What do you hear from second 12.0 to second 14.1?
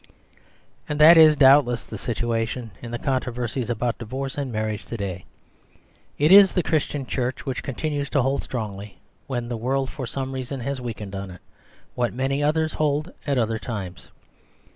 many others hold at other times.